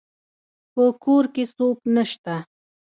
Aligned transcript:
په 0.73 0.83
کور 1.03 1.23
کې 1.33 1.43
څوک 1.55 1.77
نشته 1.95 2.35